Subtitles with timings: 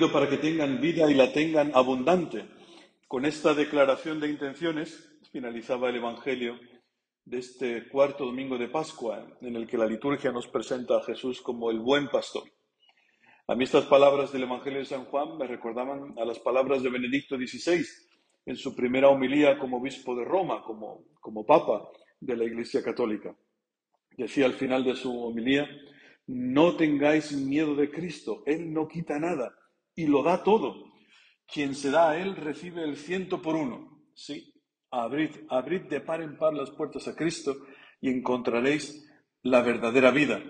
[0.00, 2.46] Venido para que tengan vida y la tengan abundante.
[3.06, 6.58] Con esta declaración de intenciones finalizaba el Evangelio
[7.26, 11.42] de este cuarto domingo de Pascua, en el que la liturgia nos presenta a Jesús
[11.42, 12.44] como el buen pastor.
[13.46, 16.88] A mí estas palabras del Evangelio de San Juan me recordaban a las palabras de
[16.88, 17.84] Benedicto XVI
[18.46, 21.86] en su primera homilía como obispo de Roma, como, como papa
[22.18, 23.36] de la Iglesia Católica.
[24.16, 25.68] Decía al final de su homilía,
[26.26, 29.59] no tengáis miedo de Cristo, Él no quita nada
[29.94, 30.90] y lo da todo.
[31.46, 34.04] Quien se da a Él recibe el ciento por uno.
[34.14, 34.52] Sí,
[34.90, 37.56] abrid, abrid de par en par las puertas a Cristo
[38.00, 39.06] y encontraréis
[39.42, 40.42] la verdadera vida.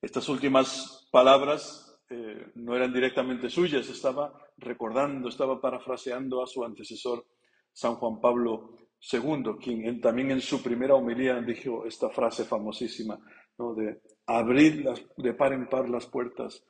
[0.00, 7.26] Estas últimas palabras eh, no eran directamente suyas, estaba recordando, estaba parafraseando a su antecesor,
[7.72, 8.76] San Juan Pablo
[9.12, 13.18] II, quien también en su primera homilía dijo esta frase famosísima,
[13.58, 13.74] ¿no?
[13.74, 16.64] de abrir de par en par las puertas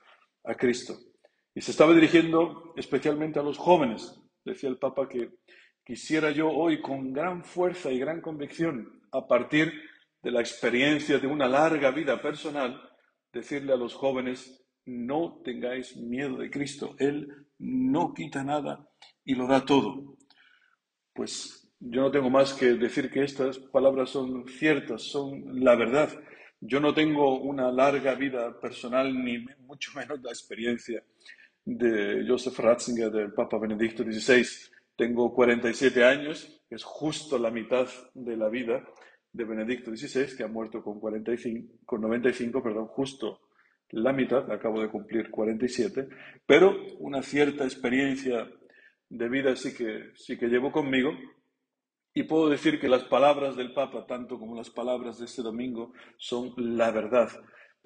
[0.44, 0.94] a Cristo.
[1.56, 4.20] Y se estaba dirigiendo especialmente a los jóvenes.
[4.44, 5.38] Decía el Papa que
[5.82, 9.72] quisiera yo hoy con gran fuerza y gran convicción, a partir
[10.22, 12.78] de la experiencia de una larga vida personal,
[13.32, 16.94] decirle a los jóvenes, no tengáis miedo de Cristo.
[16.98, 18.86] Él no quita nada
[19.24, 20.18] y lo da todo.
[21.14, 26.10] Pues yo no tengo más que decir que estas palabras son ciertas, son la verdad.
[26.60, 31.02] Yo no tengo una larga vida personal, ni mucho menos la experiencia
[31.66, 34.46] de Joseph Ratzinger, del Papa Benedicto XVI.
[34.96, 38.82] Tengo 47 años, que es justo la mitad de la vida
[39.32, 43.40] de Benedicto XVI, que ha muerto con, 45, con 95, perdón, justo
[43.90, 46.08] la mitad, acabo de cumplir 47,
[46.46, 48.48] pero una cierta experiencia
[49.08, 51.12] de vida sí que, sí que llevo conmigo
[52.14, 55.92] y puedo decir que las palabras del Papa, tanto como las palabras de este domingo,
[56.16, 57.28] son la verdad.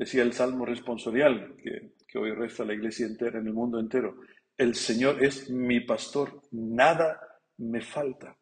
[0.00, 4.16] Decía el Salmo responsorial, que, que hoy reza la iglesia entera, en el mundo entero.
[4.56, 7.20] El Señor es mi pastor, nada
[7.58, 8.34] me falta.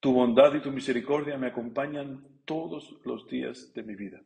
[0.00, 4.22] Tu bondad y tu misericordia me acompañan todos los días de mi vida.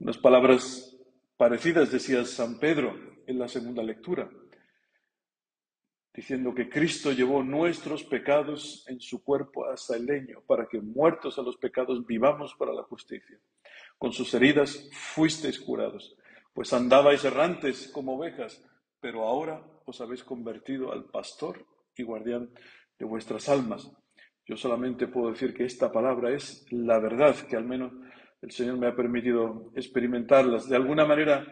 [0.00, 0.94] Unas palabras
[1.38, 2.94] parecidas decía San Pedro
[3.26, 4.28] en la segunda lectura
[6.18, 11.38] diciendo que Cristo llevó nuestros pecados en su cuerpo hasta el leño, para que muertos
[11.38, 13.38] a los pecados vivamos para la justicia.
[13.98, 16.16] Con sus heridas fuisteis curados,
[16.54, 18.64] pues andabais errantes como ovejas,
[19.00, 21.66] pero ahora os habéis convertido al pastor
[21.96, 22.50] y guardián
[22.98, 23.90] de vuestras almas.
[24.46, 27.92] Yo solamente puedo decir que esta palabra es la verdad, que al menos
[28.40, 31.44] el Señor me ha permitido experimentarlas de alguna manera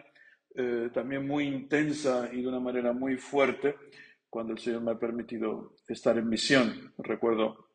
[0.55, 3.75] eh, también muy intensa y de una manera muy fuerte
[4.29, 6.93] cuando el Señor me ha permitido estar en misión.
[6.97, 7.67] Recuerdo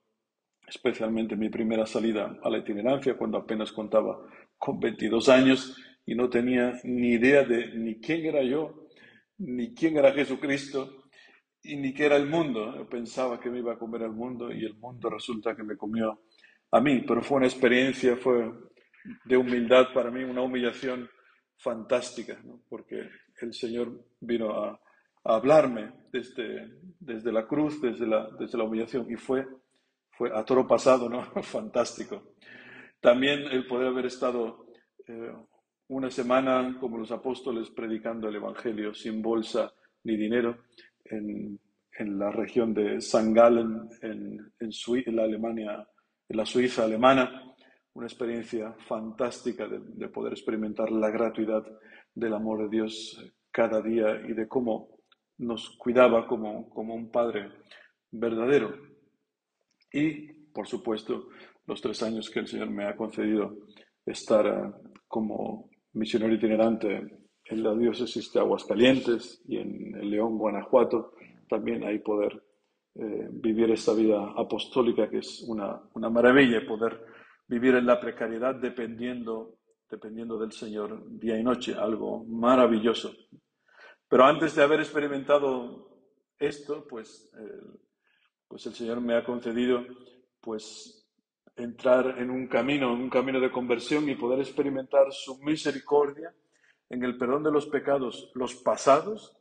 [0.67, 4.19] especialmente mi primera salida a la itinerancia, cuando apenas contaba
[4.63, 8.87] con 22 años y no tenía ni idea de ni quién era yo,
[9.39, 11.03] ni quién era Jesucristo
[11.65, 12.73] y ni qué era el mundo.
[12.77, 15.77] Yo pensaba que me iba a comer al mundo y el mundo resulta que me
[15.77, 16.23] comió
[16.71, 18.53] a mí, pero fue una experiencia, fue
[19.25, 21.11] de humildad para mí, una humillación
[21.57, 23.09] fantástica, porque
[23.41, 23.91] el Señor
[24.21, 24.81] vino a,
[25.25, 29.45] a hablarme desde, desde la cruz, desde la, desde la humillación, y fue,
[30.13, 31.25] fue a toro pasado, ¿no?
[31.43, 32.32] Fantástico.
[33.03, 34.65] También el poder haber estado
[35.09, 35.33] eh,
[35.89, 39.75] una semana como los apóstoles predicando el Evangelio sin bolsa
[40.05, 40.67] ni dinero
[41.05, 41.59] en,
[41.99, 44.71] en la región de San Gallen, en, en,
[45.05, 45.89] en, la Alemania,
[46.29, 47.53] en la Suiza alemana,
[47.95, 51.65] una experiencia fantástica de, de poder experimentar la gratuidad
[52.15, 53.21] del amor de Dios
[53.51, 55.01] cada día y de cómo
[55.39, 57.51] nos cuidaba como, como un padre
[58.13, 58.77] verdadero.
[59.93, 61.29] Y, por supuesto,
[61.67, 63.57] los tres años que el Señor me ha concedido
[64.05, 71.15] estar eh, como misionero itinerante en la diócesis de Aguascalientes y en el León, Guanajuato,
[71.49, 72.43] también hay poder
[72.95, 77.05] eh, vivir esta vida apostólica que es una, una maravilla, poder
[77.47, 79.59] vivir en la precariedad dependiendo,
[79.91, 83.13] dependiendo del Señor día y noche, algo maravilloso.
[84.09, 85.89] Pero antes de haber experimentado
[86.39, 87.31] esto, pues,
[88.49, 89.85] pues el Señor me ha concedido
[90.41, 91.02] pues
[91.57, 96.35] entrar en un camino, en un camino de conversión y poder experimentar su misericordia
[96.89, 99.37] en el perdón de los pecados, los pasados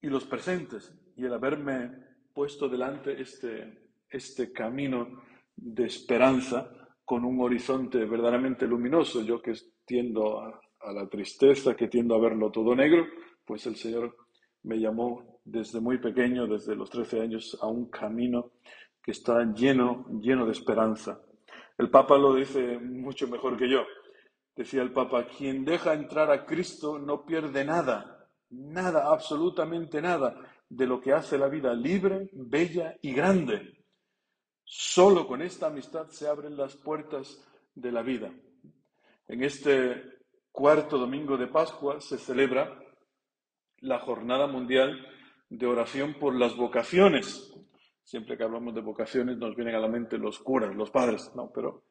[0.00, 1.90] y los presentes, y el haberme
[2.32, 5.22] puesto delante este, este camino
[5.56, 6.70] de esperanza
[7.04, 9.54] con un horizonte verdaderamente luminoso, yo que
[9.84, 13.06] tiendo a, a la tristeza, que tiendo a verlo todo negro,
[13.44, 14.16] pues el Señor
[14.62, 18.52] me llamó desde muy pequeño, desde los 13 años, a un camino
[19.04, 21.20] que está lleno, lleno de esperanza.
[21.76, 23.84] El Papa lo dice mucho mejor que yo.
[24.56, 30.34] Decía el Papa, quien deja entrar a Cristo no pierde nada, nada, absolutamente nada
[30.68, 33.84] de lo que hace la vida libre, bella y grande.
[34.64, 38.32] Solo con esta amistad se abren las puertas de la vida.
[39.28, 40.02] En este
[40.50, 42.80] cuarto domingo de Pascua se celebra
[43.78, 45.06] la Jornada Mundial
[45.50, 47.52] de Oración por las Vocaciones.
[48.04, 51.50] Siempre que hablamos de vocaciones nos vienen a la mente los curas, los padres, no,
[51.52, 51.84] pero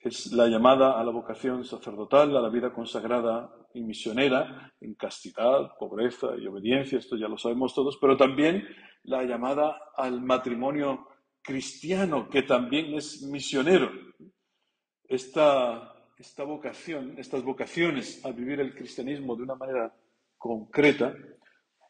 [0.00, 5.76] es la llamada a la vocación sacerdotal, a la vida consagrada y misionera, en castidad,
[5.78, 8.66] pobreza y obediencia, esto ya lo sabemos todos, pero también
[9.04, 11.06] la llamada al matrimonio
[11.42, 13.90] cristiano, que también es misionero.
[15.04, 19.94] Esta, esta vocación, estas vocaciones a vivir el cristianismo de una manera
[20.38, 21.14] concreta,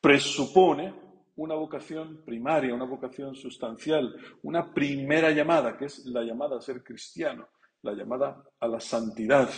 [0.00, 1.11] presupone
[1.42, 6.82] una vocación primaria, una vocación sustancial, una primera llamada, que es la llamada a ser
[6.82, 7.48] cristiano
[7.82, 9.48] la llamada a la santidad.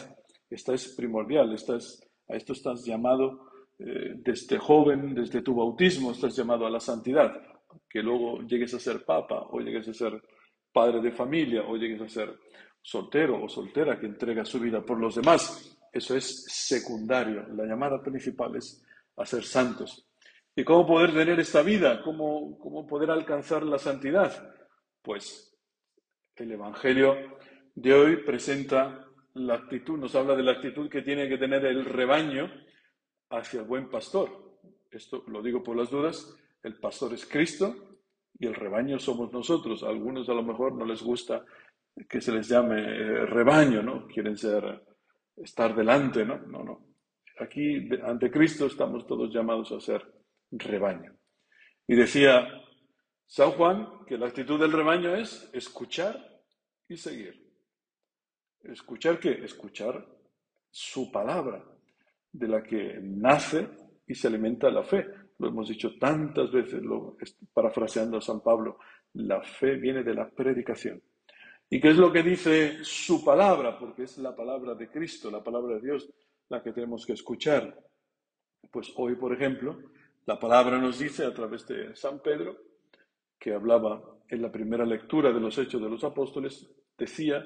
[0.48, 6.12] Esta es primordial, esta es, a esto estás llamado eh, desde joven, desde tu bautismo,
[6.12, 7.32] estás llamado a la santidad.
[7.88, 10.22] Que luego llegues a ser papa, o llegues a ser
[10.72, 12.38] padre de familia, o llegues a ser
[12.80, 15.76] soltero o soltera que entrega su vida por los demás.
[15.92, 17.46] Eso es secundario.
[17.54, 18.82] La llamada principal es
[19.16, 20.06] a ser santos.
[20.56, 22.00] ¿Y cómo poder tener esta vida?
[22.02, 24.54] ¿Cómo, cómo poder alcanzar la santidad?
[25.02, 25.52] Pues
[26.36, 27.16] el Evangelio
[27.74, 29.04] de hoy presenta
[29.34, 32.48] la actitud, nos habla de la actitud que tiene que tener el rebaño
[33.30, 34.30] hacia el buen pastor.
[34.92, 37.74] Esto lo digo por las dudas, el pastor es Cristo
[38.38, 39.82] y el rebaño somos nosotros.
[39.82, 41.44] A algunos a lo mejor no les gusta
[42.08, 44.06] que se les llame eh, rebaño, ¿no?
[44.06, 44.84] Quieren ser,
[45.36, 46.38] estar delante, ¿no?
[46.46, 46.86] No, no.
[47.40, 50.14] Aquí ante Cristo estamos todos llamados a ser
[50.58, 51.16] rebaño.
[51.86, 52.46] Y decía
[53.26, 56.42] San Juan que la actitud del rebaño es escuchar
[56.88, 57.44] y seguir.
[58.62, 59.44] ¿Escuchar qué?
[59.44, 60.06] Escuchar
[60.70, 61.64] su palabra,
[62.32, 63.68] de la que nace
[64.06, 65.06] y se alimenta la fe.
[65.38, 67.16] Lo hemos dicho tantas veces, lo,
[67.52, 68.78] parafraseando a San Pablo,
[69.14, 71.02] la fe viene de la predicación.
[71.70, 73.78] ¿Y qué es lo que dice su palabra?
[73.78, 76.08] Porque es la palabra de Cristo, la palabra de Dios,
[76.48, 77.78] la que tenemos que escuchar.
[78.70, 79.78] Pues hoy, por ejemplo,
[80.26, 82.56] la palabra nos dice a través de San Pedro,
[83.38, 86.66] que hablaba en la primera lectura de los Hechos de los Apóstoles,
[86.96, 87.44] decía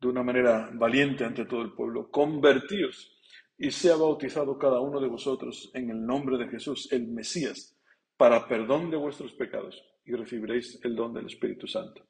[0.00, 3.16] de una manera valiente ante todo el pueblo, convertíos
[3.56, 7.76] y sea bautizado cada uno de vosotros en el nombre de Jesús, el Mesías,
[8.16, 12.06] para perdón de vuestros pecados y recibiréis el don del Espíritu Santo.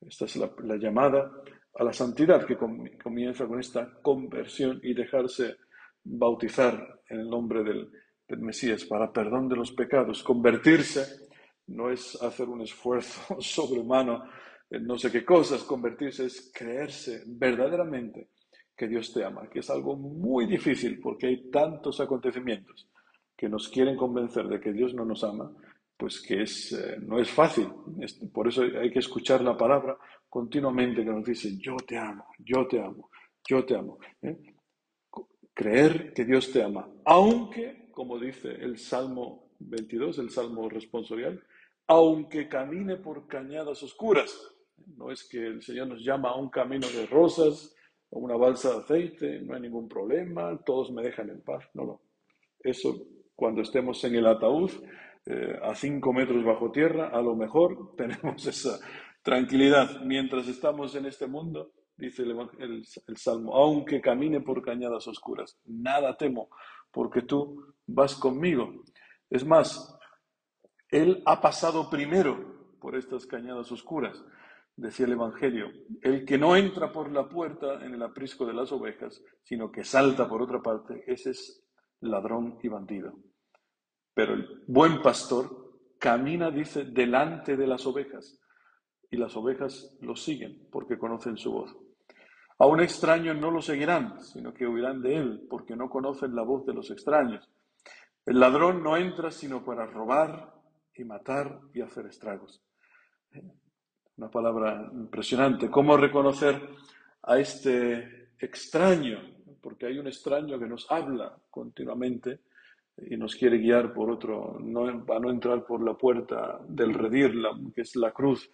[0.00, 1.32] Esta es la, llamada
[1.74, 5.56] a la santidad que comienza con esta conversión y dejarse
[6.04, 7.90] bautizar en el nombre del,
[8.28, 10.22] del Mesías para perdón de los pecados.
[10.22, 11.28] Convertirse
[11.68, 14.24] no es hacer un esfuerzo sobrehumano
[14.70, 18.30] no sé qué cosas, convertirse es creerse verdaderamente
[18.76, 22.88] que Dios te ama, que es algo muy difícil porque hay tantos acontecimientos
[23.36, 25.52] que nos quieren convencer de que Dios no nos ama,
[25.96, 27.68] pues que es, eh, no es fácil.
[28.32, 29.96] por eso hay que escuchar la palabra
[30.28, 33.10] continuamente que nos dice, yo te amo, yo te amo,
[33.48, 33.98] yo te amo.
[34.22, 34.36] ¿eh?
[35.54, 41.42] Creer que Dios te ama, aunque, como dice el Salmo 22, el Salmo responsorial,
[41.86, 44.38] aunque camine por cañadas oscuras.
[44.98, 47.74] No es que el Señor nos llama a un camino de rosas
[48.10, 51.64] o una balsa de aceite, no hay ningún problema, todos me dejan en paz.
[51.72, 52.02] No, no.
[52.60, 52.94] Eso
[53.34, 54.72] cuando estemos en el ataúd,
[55.24, 58.78] eh, a cinco metros bajo tierra, a lo mejor tenemos esa
[59.22, 60.02] tranquilidad.
[60.02, 66.14] Mientras estamos en este mundo, dice el, el Salmo, aunque camine por cañadas oscuras, nada
[66.18, 66.50] temo,
[66.90, 68.84] porque tú vas conmigo.
[69.30, 69.98] Es más,
[70.88, 74.22] Él ha pasado primero por estas cañadas oscuras
[74.76, 78.70] decía el Evangelio, el que no entra por la puerta en el aprisco de las
[78.72, 81.66] ovejas, sino que salta por otra parte, ese es
[82.00, 83.14] ladrón y bandido.
[84.14, 88.38] Pero el buen pastor camina, dice, delante de las ovejas,
[89.10, 91.74] y las ovejas lo siguen porque conocen su voz.
[92.58, 96.42] A un extraño no lo seguirán, sino que huirán de él, porque no conocen la
[96.42, 97.48] voz de los extraños.
[98.24, 100.54] El ladrón no entra sino para robar
[100.94, 102.62] y matar y hacer estragos.
[104.16, 105.70] Una palabra impresionante.
[105.70, 106.60] ¿Cómo reconocer
[107.22, 109.20] a este extraño?
[109.60, 112.40] Porque hay un extraño que nos habla continuamente
[112.96, 117.34] y nos quiere guiar por otro, no, a no entrar por la puerta del redir,
[117.74, 118.50] que es la cruz,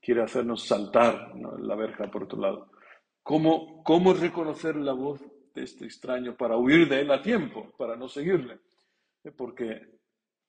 [0.00, 2.70] quiere hacernos saltar la verja por otro lado.
[3.26, 5.20] ¿Cómo, ¿Cómo reconocer la voz
[5.52, 8.60] de este extraño para huir de él a tiempo, para no seguirle?
[9.36, 9.98] Porque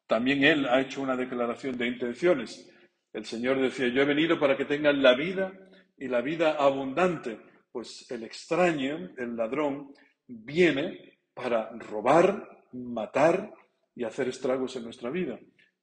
[0.06, 2.72] también él ha hecho una declaración de intenciones.
[3.12, 5.52] El Señor decía, yo he venido para que tengan la vida
[5.98, 7.40] y la vida abundante.
[7.72, 9.92] Pues el extraño, el ladrón,
[10.28, 13.56] viene para robar, matar
[13.96, 15.40] y hacer estragos en nuestra vida,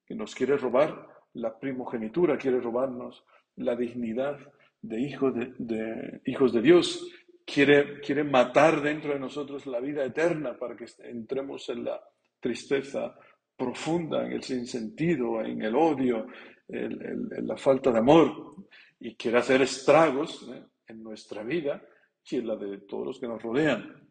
[0.06, 3.24] que nos quiere robar la primogenitura, quiere robarnos
[3.56, 4.38] la dignidad
[4.88, 7.10] de, de, hijos de Dios,
[7.44, 12.00] quiere, quiere matar dentro de nosotros la vida eterna para que entremos en la
[12.40, 13.16] tristeza
[13.56, 16.26] profunda, en el sinsentido, en el odio,
[16.68, 18.56] en, la falta de amor,
[19.00, 20.62] y quiere hacer estragos ¿eh?
[20.88, 21.82] en nuestra vida
[22.30, 24.10] y en la de todos los que nos rodean.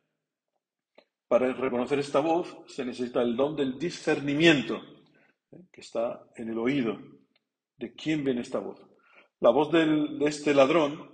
[1.27, 4.81] Para reconocer esta voz se necesita el don del discernimiento,
[5.51, 5.61] ¿eh?
[5.71, 6.97] que está en el oído.
[7.75, 8.79] ¿De quién viene esta voz?
[9.43, 11.11] La voz de este ladrón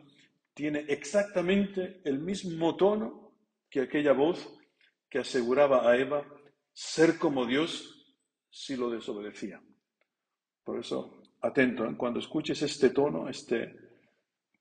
[0.54, 3.32] tiene exactamente el mismo tono
[3.68, 4.56] que aquella voz
[5.10, 6.24] que aseguraba a Eva
[6.72, 8.06] ser como Dios
[8.52, 9.60] si lo desobedecía.
[10.64, 11.96] Por eso, atento, ¿eh?
[11.98, 13.76] cuando escuches este tono, este,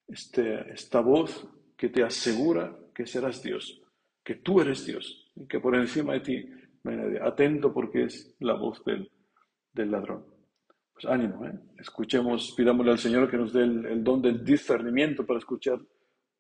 [0.07, 1.47] este, esta voz
[1.77, 3.83] que te asegura que serás Dios,
[4.25, 6.51] que tú eres Dios, y que por encima de ti.
[7.21, 9.13] Atento porque es la voz del,
[9.75, 10.38] del ladrón.
[11.01, 11.57] Pues ánimo, ¿eh?
[11.79, 15.79] escuchemos, pidámosle al Señor que nos dé el, don del discernimiento para escuchar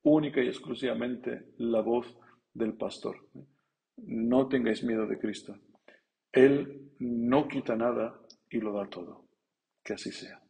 [0.03, 2.19] única y exclusivamente la voz
[2.53, 3.25] del pastor.
[3.37, 3.45] ¿eh?
[3.99, 5.57] No tengáis miedo de Cristo.
[6.33, 9.29] Él no quita nada y lo da todo.
[9.85, 10.43] Que así sea.